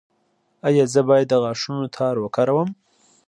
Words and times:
ایا 0.67 0.83
زه 0.93 1.01
باید 1.09 1.27
د 1.31 1.33
غاښونو 1.43 1.85
تار 1.97 2.15
وکاروم؟ 2.19 2.69